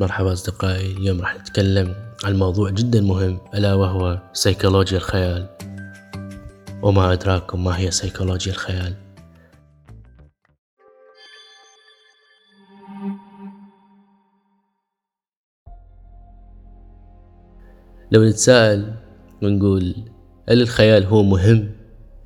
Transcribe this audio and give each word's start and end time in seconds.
مرحبا 0.00 0.32
أصدقائي 0.32 0.92
اليوم 0.92 1.20
راح 1.20 1.36
نتكلم 1.36 1.94
عن 2.24 2.36
موضوع 2.36 2.70
جدا 2.70 3.00
مهم 3.00 3.40
ألا 3.54 3.74
وهو 3.74 4.22
سيكولوجيا 4.32 4.98
الخيال. 4.98 5.46
وما 6.82 7.12
أدراكم 7.12 7.64
ما 7.64 7.78
هي 7.78 7.90
سيكولوجيا 7.90 8.52
الخيال؟ 8.52 8.94
لو 18.12 18.24
نتساءل 18.24 18.94
ونقول 19.42 19.94
هل 20.48 20.62
الخيال 20.62 21.04
هو 21.04 21.22
مهم 21.22 21.70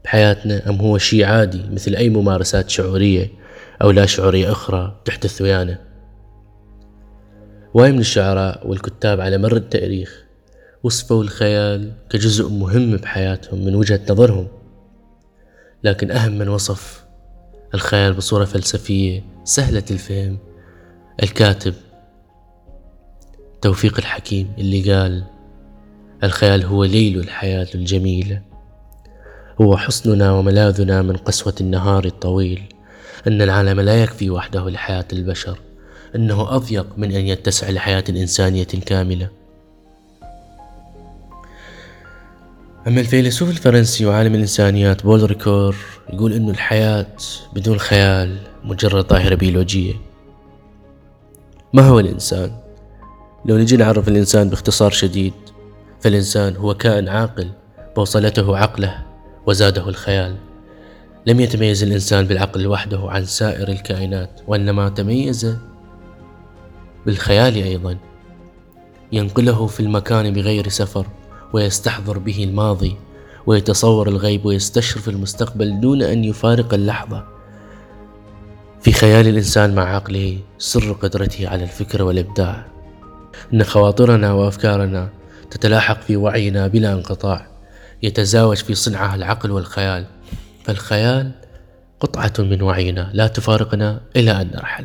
بحياتنا 0.05 0.71
أم 0.71 0.77
هو 0.77 0.99
شيء 0.99 1.25
عادي 1.25 1.63
مثل 1.71 1.95
أي 1.95 2.09
ممارسات 2.09 2.71
شعورية 2.71 3.31
أو 3.83 3.91
لا 3.91 4.07
شعورية 4.07 4.53
أخرى 4.53 5.01
تحدث 5.05 5.43
ويانا؟ 5.43 5.92
واي 7.75 7.93
من 7.93 7.99
الشعراء 7.99 8.67
والكتاب 8.69 9.21
على 9.21 9.39
مر 9.39 9.57
التاريخ 9.57 10.25
وصفوا 10.83 11.23
الخيال 11.23 11.93
كجزء 12.11 12.49
مهم 12.49 12.97
بحياتهم 12.97 13.65
من 13.65 13.75
وجهة 13.75 14.01
نظرهم. 14.11 14.49
لكن 15.85 16.11
أهم 16.11 16.39
من 16.39 16.49
وصف 16.49 17.05
الخيال 17.75 18.13
بصورة 18.13 18.45
فلسفية 18.45 19.23
سهلة 19.45 19.83
الفهم 19.91 20.39
الكاتب 21.23 21.75
توفيق 23.63 23.99
الحكيم 23.99 24.53
اللي 24.59 24.93
قال 24.95 25.25
الخيال 26.25 26.65
هو 26.65 26.85
ليل 26.85 27.19
الحياة 27.19 27.69
الجميلة. 27.75 28.43
هو 29.61 29.77
حصننا 29.77 30.33
وملاذنا 30.33 31.03
من 31.03 31.17
قسوة 31.17 31.55
النهار 31.61 32.05
الطويل. 32.05 32.63
أن 33.27 33.43
العالم 33.43 33.81
لا 33.81 34.03
يكفي 34.03 34.31
وحده 34.31 34.71
لحياة 34.71 35.05
البشر. 35.13 35.59
أنه 36.17 36.57
أضيق 36.57 36.87
من 36.97 37.13
أن 37.13 37.27
يتسع 37.27 37.71
لحياة 37.71 38.05
إنسانية 38.09 38.65
كاملة. 38.65 39.29
أما 42.87 43.01
الفيلسوف 43.01 43.51
الفرنسي 43.51 44.07
وعالم 44.07 44.35
الإنسانيات 44.35 45.03
بول 45.03 45.23
ريكور 45.23 45.77
يقول 46.13 46.33
أن 46.33 46.51
الحياة 46.51 47.17
بدون 47.55 47.79
خيال 47.79 48.39
مجرد 48.65 49.09
ظاهرة 49.09 49.35
بيولوجية. 49.35 49.95
ما 51.73 51.89
هو 51.89 52.01
الإنسان؟ 52.01 52.53
لو 53.45 53.59
نجي 53.59 53.77
نعرف 53.77 54.09
الإنسان 54.09 54.49
باختصار 54.49 54.91
شديد 54.91 55.35
فالإنسان 56.01 56.57
هو 56.57 56.75
كائن 56.75 57.09
عاقل 57.09 57.51
بوصلته 57.97 58.57
عقله 58.57 58.99
وزاده 59.47 59.89
الخيال. 59.89 60.37
لم 61.27 61.41
يتميز 61.41 61.83
الإنسان 61.83 62.27
بالعقل 62.27 62.67
وحده 62.67 63.01
عن 63.03 63.25
سائر 63.25 63.69
الكائنات 63.69 64.41
وإنما 64.47 64.89
تميز 64.89 65.57
بالخيال 67.07 67.55
أيضا. 67.55 67.97
ينقله 69.13 69.67
في 69.67 69.81
المكان 69.81 70.33
بغير 70.33 70.69
سفر 70.69 71.07
ويستحضر 71.53 72.19
به 72.19 72.45
الماضي 72.45 72.97
ويتصور 73.47 74.09
الغيب 74.09 74.45
ويستشرف 74.45 75.09
المستقبل 75.09 75.81
دون 75.81 76.03
أن 76.03 76.25
يفارق 76.25 76.75
اللحظة. 76.75 77.25
في 78.81 78.93
خيال 78.93 79.29
الإنسان 79.29 79.75
مع 79.75 79.95
عقله 79.95 80.39
سر 80.59 80.93
قدرته 80.93 81.49
على 81.49 81.63
الفكر 81.63 82.03
والإبداع. 82.03 82.67
إن 83.55 83.65
خواطرنا 83.65 84.33
وأفكارنا 84.33 85.09
تتلاحق 85.51 86.01
في 86.01 86.17
وعينا 86.17 86.67
بلا 86.67 86.93
انقطاع 86.93 87.47
يتزاوج 88.03 88.57
في 88.57 88.75
صنعها 88.75 89.15
العقل 89.15 89.51
والخيال. 89.51 90.07
فالخيال 90.65 91.31
قطعة 92.01 92.33
من 92.39 92.63
وعينا 92.63 93.11
لا 93.13 93.27
تفارقنا 93.27 94.01
إلى 94.17 94.31
أن 94.31 94.51
نرحل. 94.55 94.85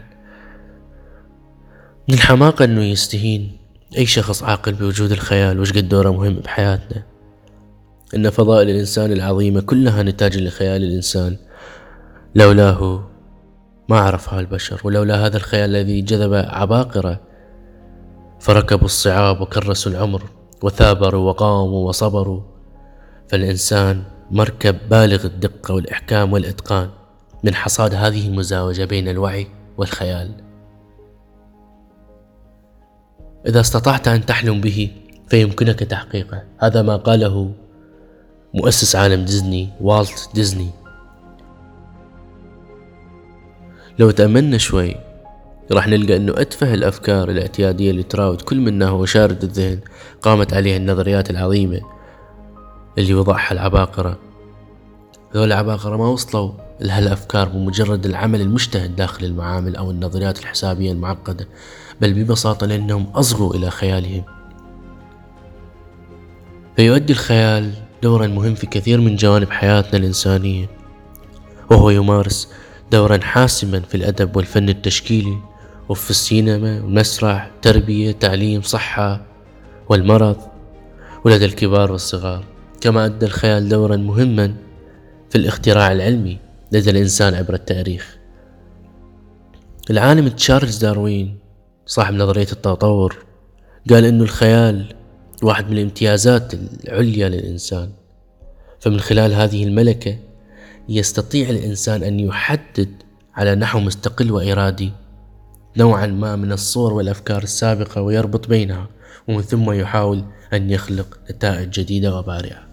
من 2.10 2.14
الحماقة 2.14 2.66
أنه 2.66 2.84
يستهين. 2.84 3.58
أي 3.98 4.06
شخص 4.06 4.44
عاقل 4.44 4.74
بوجود 4.74 5.12
الخيال 5.12 5.60
وش 5.60 5.72
قد 5.72 5.90
دوره 5.90 6.12
مهم 6.12 6.34
بحياتنا؟ 6.36 7.04
إن 8.16 8.30
فضائل 8.30 8.70
الإنسان 8.70 9.12
العظيمة 9.12 9.62
كلها 9.62 10.04
نتاج 10.04 10.38
لخيال 10.38 10.84
الإنسان. 10.84 11.38
لولاه 12.36 13.10
ما 13.90 14.00
عرفها 14.00 14.40
البشر 14.40 14.82
ولولا 14.84 15.26
هذا 15.26 15.38
الخيال 15.38 15.70
الذي 15.70 16.02
جذب 16.02 16.34
عباقرة 16.34 17.22
فركبوا 18.40 18.86
الصعاب 18.86 19.42
وكرسوا 19.42 19.92
العمر 19.92 20.24
وثابروا 20.64 21.30
وقاموا 21.30 21.88
وصبروا. 21.88 22.42
فالإنسان 23.30 24.04
مركب 24.32 24.76
بالغ 24.90 25.26
الدقة 25.26 25.74
والإحكام 25.74 26.34
والإتقان. 26.34 26.90
من 27.44 27.56
حصاد 27.56 27.94
هذه 27.94 28.28
المزاوجة 28.28 28.86
بين 28.86 29.08
الوعي 29.08 29.48
والخيال. 29.78 30.47
إذا 33.48 33.60
استطعت 33.60 34.08
أن 34.08 34.26
تحلم 34.26 34.62
به 34.62 34.92
فيمكنك 35.30 35.80
تحقيقه. 35.80 36.44
هذا 36.58 36.82
ما 36.82 36.96
قاله 36.96 37.52
مؤسس 38.54 38.96
عالم 38.96 39.26
ديزني 39.26 39.70
والت 39.82 40.30
ديزني. 40.34 40.70
لو 44.00 44.12
تأملنا 44.12 44.58
شوي 44.58 44.96
راح 45.72 45.88
نلقى 45.88 46.16
أنه 46.16 46.34
أتفه 46.36 46.74
الأفكار 46.74 47.30
الاعتيادية 47.30 47.92
اللي 47.92 48.04
تراود 48.04 48.42
كل 48.42 48.58
منا 48.60 48.88
هو 48.88 49.06
شارد 49.06 49.44
الذهن 49.44 49.80
قامت 50.22 50.54
عليها 50.54 50.78
النظريات 50.78 51.30
العظيمة 51.30 51.82
اللي 52.98 53.14
وضعها 53.14 53.52
العباقرة. 53.52 54.20
ذول 55.34 55.48
العباقرة 55.48 55.98
ما 55.98 56.08
وصلوا 56.08 56.52
لهالأفكار 56.80 57.50
بمجرد 57.50 58.06
العمل 58.06 58.42
المجتهد 58.42 58.96
داخل 58.96 59.26
المعامل 59.26 59.76
أو 59.76 59.92
النظريات 59.92 60.40
الحسابية 60.40 60.92
المعقدة 60.92 61.48
بل 62.02 62.14
ببساطة 62.14 62.68
لأنهم 62.68 63.08
أصغوا 63.16 63.54
إلى 63.56 63.72
خيالهم. 63.72 64.24
فيؤدي 66.76 67.14
الخيال 67.14 67.74
دورا 68.04 68.28
مهم 68.28 68.56
في 68.56 68.68
كثير 68.68 69.02
من 69.02 69.16
جوانب 69.16 69.52
حياتنا 69.52 70.00
الإنسانية 70.00 70.70
وهو 71.72 71.90
يمارس 71.90 72.50
دورا 72.92 73.20
حاسما 73.22 73.80
في 73.80 73.96
الأدب 73.96 74.36
والفن 74.36 74.70
التشكيلي 74.70 75.38
وفي 75.90 76.10
السينما 76.10 76.82
والمسرح 76.82 77.52
تربية 77.62 78.12
تعليم 78.12 78.62
صحة 78.62 79.22
والمرض 79.90 80.38
ولدى 81.26 81.46
الكبار 81.46 81.92
والصغار. 81.92 82.44
كما 82.82 83.06
أدى 83.06 83.26
الخيال 83.26 83.70
دورا 83.70 83.96
مهما 83.96 84.54
في 85.30 85.38
الاختراع 85.38 85.92
العلمي 85.92 86.40
لدى 86.72 86.90
الإنسان 86.90 87.34
عبر 87.34 87.54
التاريخ. 87.54 88.18
العالم 89.90 90.28
تشارلز 90.28 90.78
داروين 90.78 91.40
صاحب 91.86 92.14
نظرية 92.14 92.48
التطور 92.52 93.26
قال 93.90 94.06
إنه 94.06 94.24
الخيال 94.24 94.94
واحد 95.44 95.70
من 95.70 95.78
الامتيازات 95.78 96.54
العليا 96.54 97.30
للإنسان. 97.30 97.90
فمن 98.80 99.00
خلال 99.00 99.34
هذه 99.34 99.64
الملكة 99.64 100.20
يستطيع 100.90 101.50
الإنسان 101.50 102.04
أن 102.04 102.20
يحدد 102.20 102.90
على 103.36 103.56
نحو 103.56 103.80
مستقل 103.80 104.32
وإرادي 104.32 104.92
نوعا 105.78 106.06
ما 106.06 106.36
من 106.36 106.52
الصور 106.52 106.94
والأفكار 106.94 107.44
السابقة 107.44 108.02
ويربط 108.02 108.48
بينها 108.48 108.88
ومن 109.28 109.42
ثم 109.42 109.72
يحاول 109.72 110.24
أن 110.54 110.70
يخلق 110.70 111.20
نتائج 111.32 111.70
جديدة 111.70 112.18
وبارعة. 112.18 112.67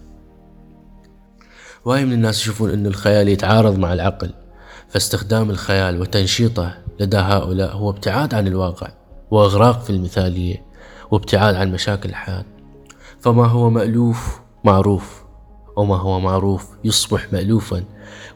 واي 1.85 2.05
من 2.05 2.13
الناس 2.13 2.41
يشوفون 2.41 2.69
أن 2.69 2.85
الخيال 2.85 3.29
يتعارض 3.29 3.77
مع 3.79 3.93
العقل 3.93 4.31
فاستخدام 4.89 5.49
الخيال 5.49 6.01
وتنشيطه 6.01 6.77
لدى 6.99 7.17
هؤلاء 7.17 7.75
هو 7.75 7.89
ابتعاد 7.89 8.33
عن 8.33 8.47
الواقع 8.47 8.87
وإغراق 9.31 9.83
في 9.83 9.89
المثالية 9.89 10.65
وابتعاد 11.11 11.55
عن 11.55 11.71
مشاكل 11.71 12.09
الحياة. 12.09 12.45
فما 13.19 13.45
هو 13.45 13.69
مألوف 13.69 14.39
معروف 14.63 15.23
وما 15.75 15.95
هو 15.97 16.19
معروف 16.19 16.67
يصبح 16.83 17.33
مألوفا 17.33 17.83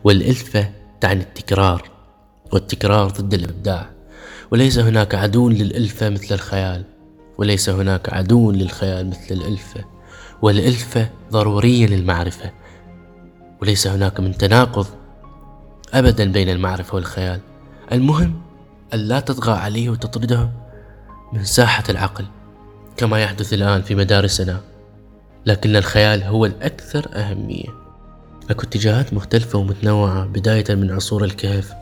والإلفة 0.04 0.70
تعني 1.02 1.22
التكرار 1.22 1.90
والتكرار 2.54 3.10
ضد 3.10 3.34
الإبداع. 3.34 3.90
وليس 4.52 4.80
هناك 4.80 5.16
عدو 5.16 5.50
للإلفة 5.50 6.10
مثل 6.10 6.36
الخيال 6.36 6.84
وليس 7.38 7.70
هناك 7.70 8.14
عدو 8.14 8.52
للخيال 8.52 9.10
مثل 9.10 9.34
الإلفة 9.34 9.86
والإلفة 10.42 11.10
ضرورية 11.32 11.88
للمعرفة. 11.88 12.59
وليس 13.62 13.88
هناك 13.88 14.20
من 14.20 14.38
تناقض 14.38 14.88
أبدا 15.94 16.32
بين 16.32 16.50
المعرفة 16.50 16.96
والخيال. 16.96 17.40
المهم 17.92 18.42
أن 18.94 19.00
لا 19.00 19.20
تطغى 19.20 19.52
عليه 19.52 19.90
وتطرده 19.90 20.50
من 21.34 21.44
ساحة 21.44 21.84
العقل 21.90 22.26
كما 22.98 23.20
يحدث 23.20 23.54
الآن 23.54 23.82
في 23.82 23.96
مدارسنا. 23.96 24.62
لكن 25.46 25.76
الخيال 25.76 26.24
هو 26.24 26.46
الأكثر 26.46 27.08
أهمية. 27.14 27.80
أكو 28.50 28.64
اتجاهات 28.64 29.14
مختلفة 29.14 29.60
ومتنوعة 29.60 30.26
بداية 30.26 30.76
من 30.76 30.92
عصور 30.92 31.24
الكهف 31.24 31.74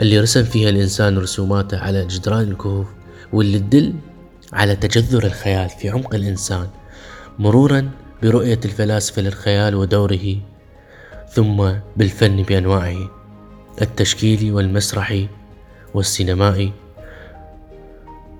اللي 0.00 0.20
رسم 0.20 0.44
فيها 0.44 0.70
الإنسان 0.70 1.18
رسوماته 1.18 1.78
على 1.78 2.06
جدران 2.06 2.40
الكهوف 2.40 2.86
واللي 3.32 3.58
تدل 3.58 3.94
على 4.52 4.76
تجذر 4.76 5.24
الخيال 5.24 5.68
في 5.68 5.88
عمق 5.88 6.14
الإنسان 6.14 6.68
مرورا 7.38 7.90
برؤية 8.22 8.60
الفلاسفة 8.64 9.22
للخيال 9.22 9.74
ودوره. 9.74 10.36
ثم 11.32 11.72
بالفن 11.96 12.42
بأنواعه 12.42 13.10
التشكيلي 13.82 14.52
والمسرحي 14.52 15.28
والسينمائي 15.94 16.72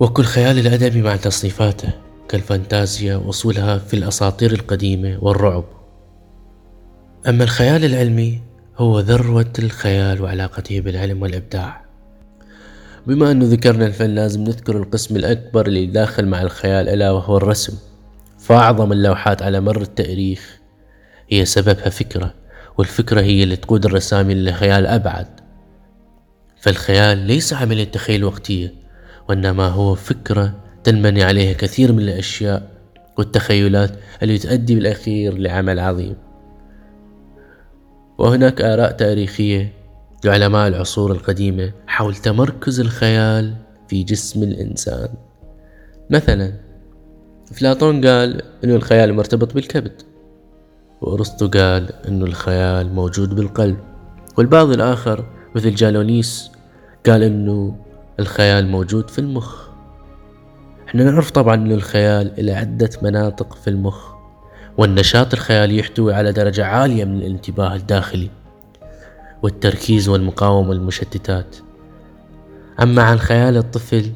وكل 0.01 0.25
خيال 0.25 0.59
الأدبي 0.59 1.03
مع 1.03 1.17
تصنيفاته 1.17 1.89
كالفانتازيا 2.29 3.17
وصولها 3.17 3.79
في 3.79 3.95
الأساطير 3.95 4.53
القديمة 4.53 5.19
والرعب. 5.21 5.65
أما 7.29 7.45
الخيال 7.45 7.85
العلمي 7.85 8.41
هو 8.79 9.01
ذروة 9.01 9.53
الخيال 9.59 10.23
وعلاقته 10.23 10.81
بالعلم 10.81 11.23
والإبداع. 11.23 11.85
بما 13.07 13.31
أنه 13.31 13.47
ذكرنا 13.47 13.87
الفن 13.87 14.11
لازم 14.11 14.45
نذكر 14.45 14.77
القسم 14.77 15.17
الأكبر 15.17 15.67
اللي 15.67 15.87
داخل 15.87 16.27
مع 16.27 16.43
الخيال 16.43 16.89
ألا 16.89 17.11
وهو 17.11 17.37
الرسم. 17.37 17.79
فأعظم 18.39 18.93
اللوحات 18.93 19.43
على 19.43 19.61
مر 19.61 19.81
التاريخ 19.81 20.59
هي 21.29 21.45
سببها 21.45 21.89
فكرة. 21.89 22.40
والفكرة 22.81 23.21
هي 23.21 23.43
اللي 23.43 23.57
تقود 23.57 23.85
الرسامي 23.87 24.35
لخيال 24.35 24.87
أبعد. 24.87 25.27
فالخيال 26.61 27.19
ليس 27.19 27.53
عملية 27.53 27.85
تخيل 27.85 28.25
وقتية 28.25 28.75
وإنما 29.29 29.69
هو 29.69 29.95
فكرة 29.95 30.55
تنبني 30.85 31.23
عليها 31.23 31.53
كثير 31.53 31.93
من 31.93 31.99
الأشياء 31.99 32.71
والتخيلات 33.19 33.91
اللي 34.23 34.39
تؤدي 34.39 34.75
بالأخير 34.75 35.39
لعمل 35.39 35.81
عظيم. 35.81 36.17
وهناك 38.19 38.61
آراء 38.61 38.91
تاريخية 38.91 39.73
لعلماء 40.25 40.69
العصور 40.69 41.13
القديمة 41.13 41.73
حول 41.87 42.15
تمركز 42.15 42.81
الخيال 42.81 43.55
في 43.89 44.03
جسم 44.03 44.43
الإنسان. 44.43 45.09
مثلا 46.11 46.53
أفلاطون 47.51 48.07
قال 48.07 48.43
أنه 48.65 48.75
الخيال 48.75 49.15
مرتبط 49.15 49.55
بالكبد. 49.55 50.03
وأرسطو 51.01 51.49
قال 51.49 51.93
أنه 52.09 52.25
الخيال 52.25 52.95
موجود 52.95 53.35
بالقلب. 53.35 53.79
والبعض 54.39 54.71
الآخر 54.71 55.25
مثل 55.55 55.75
جالونيس 55.75 56.51
قال 57.07 57.23
أنه 57.23 57.77
الخيال 58.21 58.69
موجود 58.69 59.11
في 59.11 59.19
المخ. 59.19 59.69
إحنا 60.89 61.05
نعرف 61.05 61.31
طبعا 61.31 61.55
أن 61.55 61.73
الخيال 61.73 62.41
إلى 62.41 62.53
عدة 62.53 62.91
مناطق 63.03 63.55
في 63.55 63.71
المخ 63.71 64.11
والنشاط 64.79 65.33
الخيالي 65.33 65.79
يحتوي 65.79 66.15
على 66.15 66.33
درجة 66.33 66.67
عالية 66.67 67.05
من 67.05 67.17
الانتباه 67.17 67.75
الداخلي 67.75 68.31
والتركيز 69.43 70.09
والمقاومة 70.09 70.69
والمشتتات. 70.69 71.57
أما 72.83 73.03
عن 73.03 73.19
خيال 73.19 73.57
الطفل 73.57 74.11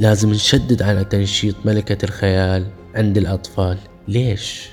لازم 0.00 0.30
نشدد 0.30 0.82
على 0.82 1.04
تنشيط 1.04 1.54
ملكة 1.64 2.04
الخيال 2.04 2.66
عند 2.94 3.18
الأطفال. 3.18 3.78
ليش؟ 4.08 4.70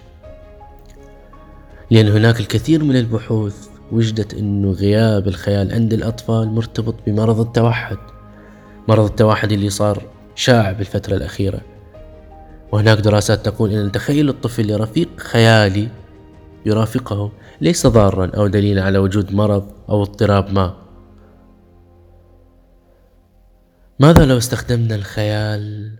لأن 1.91 2.07
هناك 2.07 2.39
الكثير 2.39 2.83
من 2.83 2.95
البحوث 2.95 3.67
وجدت 3.91 4.33
أنه 4.33 4.71
غياب 4.71 5.27
الخيال 5.27 5.73
عند 5.73 5.93
الأطفال 5.93 6.47
مرتبط 6.47 6.95
بمرض 7.07 7.39
التوحد 7.39 7.97
مرض 8.87 9.05
التوحد 9.05 9.51
اللي 9.51 9.69
صار 9.69 10.03
شائع 10.35 10.71
بالفترة 10.71 11.15
الأخيرة. 11.15 11.61
وهناك 12.71 12.97
دراسات 12.97 13.45
تقول 13.45 13.71
أن 13.71 13.91
تخيل 13.91 14.29
الطفل 14.29 14.71
لرفيق 14.71 15.09
خيالي 15.19 15.87
يرافقه 16.65 17.31
ليس 17.61 17.87
ضارا 17.87 18.31
أو 18.37 18.47
دليلا 18.47 18.83
على 18.83 18.97
وجود 18.97 19.33
مرض 19.33 19.71
أو 19.89 20.03
اضطراب 20.03 20.53
ما. 20.53 20.75
ماذا 23.99 24.25
لو 24.25 24.37
استخدمنا 24.37 24.95
الخيال 24.95 25.95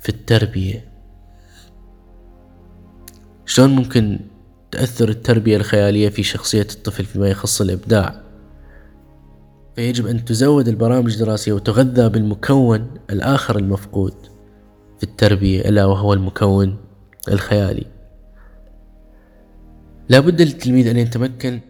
في 0.00 0.08
التربية؟ 0.08 0.92
شلون 3.46 3.70
ممكن 3.70 4.20
تأثر 4.70 5.08
التربية 5.08 5.56
الخيالية 5.56 6.08
في 6.08 6.22
شخصية 6.22 6.66
الطفل 6.70 7.04
فيما 7.04 7.28
يخص 7.28 7.60
الإبداع. 7.60 8.20
فيجب 9.76 10.06
أن 10.06 10.24
تزود 10.24 10.68
البرامج 10.68 11.12
الدراسية 11.12 11.52
وتغذى 11.52 12.08
بالمكون 12.08 12.90
الآخر 13.10 13.58
المفقود 13.58 14.14
في 14.98 15.02
التربية 15.04 15.60
ألا 15.68 15.84
وهو 15.84 16.12
المكون 16.12 16.76
الخيالي. 17.28 17.86
لابد 20.08 20.42
للتلميذ 20.42 20.88
أن 20.88 20.96
يتمكن 20.96 21.60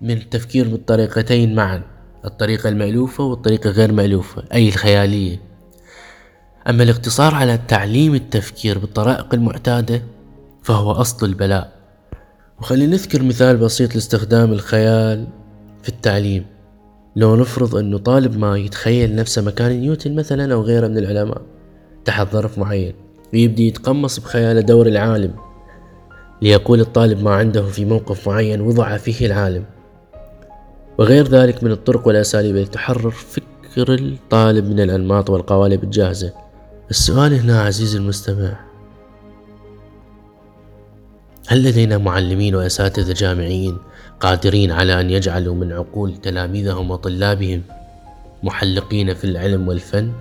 من 0.00 0.10
التفكير 0.10 0.68
بالطريقتين 0.68 1.54
معا 1.54 1.82
الطريقة 2.24 2.68
المألوفة 2.68 3.24
والطريقة 3.24 3.70
غير 3.70 3.92
مألوفة 3.92 4.44
أي 4.52 4.68
الخيالية. 4.68 5.40
أما 6.68 6.82
الاقتصار 6.82 7.34
على 7.34 7.58
تعليم 7.68 8.14
التفكير 8.14 8.78
بالطرائق 8.78 9.34
المعتادة 9.34 10.02
فهو 10.62 10.92
أصل 10.92 11.26
البلاء. 11.26 11.77
وخلينا 12.60 12.92
نذكر 12.92 13.22
مثال 13.22 13.56
بسيط 13.56 13.94
لاستخدام 13.94 14.52
الخيال 14.52 15.26
في 15.82 15.88
التعليم. 15.88 16.46
لو 17.16 17.36
نفرض 17.36 17.76
أنه 17.76 17.98
طالب 17.98 18.38
ما 18.38 18.56
يتخيل 18.56 19.14
نفسه 19.14 19.42
مكان 19.42 19.80
نيوتن 19.80 20.14
مثلا 20.14 20.54
أو 20.54 20.62
غيره 20.62 20.88
من 20.88 20.98
العلماء 20.98 21.42
تحت 22.04 22.32
ظرف 22.32 22.58
معين 22.58 22.94
ويبدي 23.32 23.68
يتقمص 23.68 24.20
بخياله 24.20 24.60
دور 24.60 24.86
العالم 24.86 25.34
ليقول 26.42 26.80
الطالب 26.80 27.22
ما 27.22 27.34
عنده 27.34 27.62
في 27.62 27.84
موقف 27.84 28.28
معين 28.28 28.60
وضع 28.60 28.96
فيه 28.96 29.26
العالم. 29.26 29.64
وغير 30.98 31.28
ذلك 31.28 31.64
من 31.64 31.72
الطرق 31.72 32.06
والأساليب 32.06 32.56
التي 32.56 32.70
تحرر 32.70 33.10
فكر 33.10 33.94
الطالب 33.94 34.64
من 34.64 34.80
الأنماط 34.80 35.30
والقوالب 35.30 35.84
الجاهزة. 35.84 36.32
السؤال 36.90 37.34
هنا 37.34 37.62
عزيزي 37.62 37.98
المستمع 37.98 38.67
هل 41.48 41.64
لدينا 41.64 41.98
معلمين 41.98 42.54
وأساتذة 42.54 43.12
جامعيين 43.12 43.78
قادرين 44.20 44.70
على 44.72 45.00
أن 45.00 45.10
يجعلوا 45.10 45.54
من 45.54 45.72
عقول 45.72 46.16
تلاميذهم 46.16 46.90
وطلابهم 46.90 47.62
محلقين 48.42 49.14
في 49.14 49.24
العلم 49.24 49.68
والفن؟ 49.68 50.12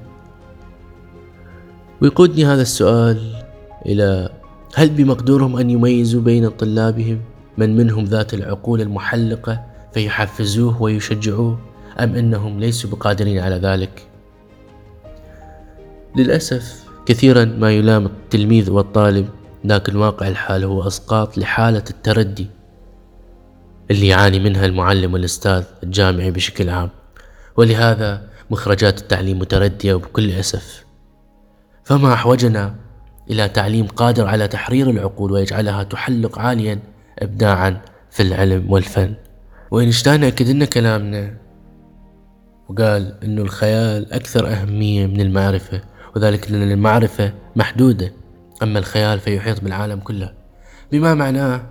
ويقودني 2.01 2.45
هذا 2.45 2.61
السؤال 2.61 3.43
إلى 3.85 4.29
هل 4.75 4.89
بمقدورهم 4.89 5.57
أن 5.57 5.69
يميزوا 5.69 6.21
بين 6.21 6.49
طلابهم 6.49 7.21
من 7.57 7.77
منهم 7.77 8.05
ذات 8.05 8.33
العقول 8.33 8.81
المحلقة 8.81 9.63
فيحفزوه 9.93 10.81
ويشجعوه 10.81 11.59
أم 11.99 12.15
أنهم 12.15 12.59
ليسوا 12.59 12.89
بقادرين 12.89 13.39
على 13.39 13.55
ذلك؟ 13.55 14.07
للأسف 16.17 16.83
كثيرا 17.05 17.45
ما 17.45 17.71
يلام 17.71 18.05
التلميذ 18.05 18.71
والطالب 18.71 19.29
لكن 19.63 19.95
واقع 19.95 20.27
الحال 20.27 20.63
هو 20.63 20.87
أسقاط 20.87 21.37
لحالة 21.37 21.83
التردي 21.89 22.47
اللي 23.91 24.07
يعاني 24.07 24.39
منها 24.39 24.65
المعلم 24.65 25.13
والأستاذ 25.13 25.63
الجامعي 25.83 26.31
بشكل 26.31 26.69
عام. 26.69 26.89
ولهذا 27.57 28.21
مخرجات 28.51 29.01
التعليم 29.01 29.39
متردية 29.39 29.93
وبكل 29.93 30.31
أسف. 30.31 30.85
فما 31.83 32.13
أحوجنا 32.13 32.75
إلى 33.29 33.49
تعليم 33.49 33.87
قادر 33.87 34.27
على 34.27 34.47
تحرير 34.47 34.89
العقول 34.89 35.31
ويجعلها 35.31 35.83
تحلق 35.83 36.39
عاليا 36.39 36.79
إبداعا 37.19 37.81
في 38.11 38.23
العلم 38.23 38.71
والفن. 38.71 39.13
وإينشتاين 39.71 40.23
أكد 40.23 40.49
لنا 40.49 40.65
كلامنا 40.65 41.37
وقال 42.69 43.13
إنه 43.23 43.41
الخيال 43.41 44.13
أكثر 44.13 44.47
أهمية 44.47 45.07
من 45.07 45.21
المعرفة 45.21 45.81
وذلك 46.15 46.51
لأن 46.51 46.71
المعرفة 46.71 47.33
محدودة. 47.55 48.11
أما 48.63 48.79
الخيال 48.79 49.19
فيحيط 49.19 49.63
بالعالم 49.63 49.99
كله. 49.99 50.33
بما 50.91 51.13
معناه؟ 51.13 51.65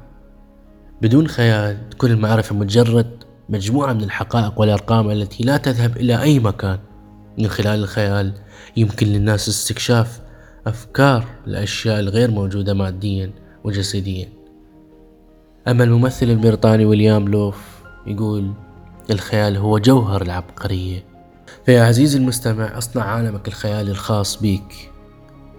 بدون 1.03 1.29
خيال 1.29 1.89
تكون 1.89 2.11
المعرفة 2.11 2.55
مجرد 2.55 3.25
مجموعة 3.49 3.93
من 3.93 4.03
الحقائق 4.03 4.61
والأرقام 4.61 5.11
التي 5.11 5.45
لا 5.45 5.57
تذهب 5.57 5.97
إلى 5.97 6.23
أي 6.23 6.39
مكان. 6.39 6.79
من 7.39 7.49
خلال 7.49 7.83
الخيال 7.83 8.33
يمكن 8.77 9.07
للناس 9.07 9.49
استكشاف 9.49 10.21
أفكار 10.67 11.25
الأشياء 11.47 12.01
الغير 12.01 12.31
موجودة 12.31 12.75
ماديا 12.75 13.31
وجسديا. 13.65 14.29
أما 15.69 15.85
الممثل 15.85 16.27
البريطاني 16.27 16.85
ويليام 16.85 17.29
لوف 17.29 17.83
يقول 18.07 18.53
الخيال 19.11 19.57
هو 19.57 19.79
جوهر 19.79 20.23
العبقرية. 20.23 21.05
فيا 21.67 21.85
عزيزي 21.85 22.19
المستمع 22.19 22.79
أصنع 22.79 23.05
عالمك 23.05 23.49
الخيالي 23.49 23.91
الخاص 23.91 24.41
بيك 24.41 24.91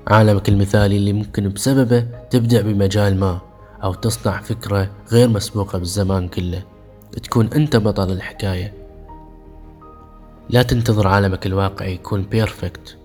عالمك 0.07 0.49
المثالي 0.49 0.97
اللي 0.97 1.13
ممكن 1.13 1.49
بسببه 1.49 2.05
تبدع 2.29 2.61
بمجال 2.61 3.19
ما 3.19 3.39
أو 3.83 3.93
تصنع 3.93 4.41
فكرة 4.41 4.89
غير 5.11 5.29
مسبوقة 5.29 5.79
بالزمان 5.79 6.27
كله. 6.27 6.63
تكون 7.23 7.49
أنت 7.55 7.75
بطل 7.75 8.11
الحكاية. 8.11 8.73
لا 10.49 10.61
تنتظر 10.61 11.07
عالمك 11.07 11.45
الواقعي 11.45 11.93
يكون 11.93 12.21
بيرفكت 12.21 12.97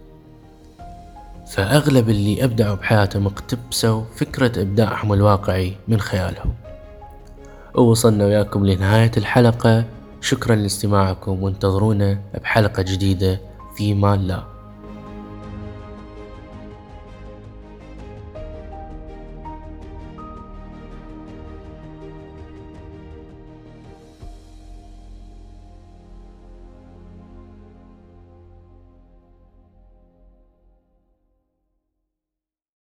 فأغلب 1.51 2.11
اللي 2.11 2.45
أبدعوا 2.45 2.75
بحياتهم 2.75 3.27
اقتبسوا 3.27 4.03
فكرة 4.17 4.63
إبداعهم 4.63 5.13
الواقعي 5.13 5.77
من 5.89 6.01
خيالهم. 6.01 6.55
ووصلنا 7.75 8.25
وياكم 8.25 8.67
لنهاية 8.67 9.13
الحلقة. 9.17 9.85
شكرا 10.21 10.55
لاستماعكم 10.55 11.43
وانتظرونا 11.43 12.19
بحلقة 12.43 12.83
جديدة 12.83 13.41
في 13.77 13.95
مان 13.95 14.21
الله 14.21 14.52